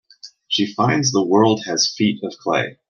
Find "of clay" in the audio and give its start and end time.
2.23-2.77